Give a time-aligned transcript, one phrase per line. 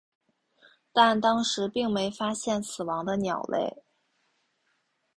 [0.91, 3.83] 但当时并没发现死亡的鸟类。